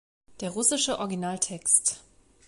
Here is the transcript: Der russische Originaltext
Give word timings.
Der 0.39 0.49
russische 0.49 0.97
Originaltext 0.97 2.01